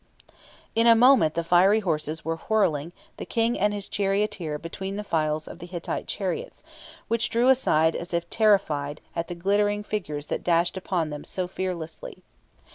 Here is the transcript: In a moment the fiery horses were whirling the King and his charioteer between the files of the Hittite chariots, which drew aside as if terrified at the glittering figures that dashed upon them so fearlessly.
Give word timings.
In 0.73 0.87
a 0.87 0.95
moment 0.95 1.35
the 1.35 1.43
fiery 1.43 1.81
horses 1.81 2.25
were 2.25 2.37
whirling 2.49 2.91
the 3.17 3.23
King 3.27 3.59
and 3.59 3.71
his 3.71 3.87
charioteer 3.87 4.57
between 4.57 4.95
the 4.95 5.03
files 5.03 5.47
of 5.47 5.59
the 5.59 5.67
Hittite 5.67 6.07
chariots, 6.07 6.63
which 7.07 7.29
drew 7.29 7.49
aside 7.49 7.95
as 7.95 8.11
if 8.11 8.27
terrified 8.27 8.99
at 9.15 9.27
the 9.27 9.35
glittering 9.35 9.83
figures 9.83 10.25
that 10.25 10.43
dashed 10.43 10.75
upon 10.75 11.11
them 11.11 11.23
so 11.23 11.47
fearlessly. 11.47 12.23